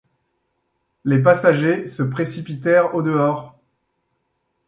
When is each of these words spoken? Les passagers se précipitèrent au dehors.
Les 1.05 1.21
passagers 1.21 1.85
se 1.87 2.01
précipitèrent 2.01 2.95
au 2.95 3.03
dehors. 3.03 3.55